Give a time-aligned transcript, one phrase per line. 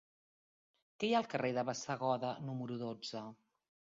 [1.03, 3.23] Què hi ha al carrer de Bassegoda número dotze?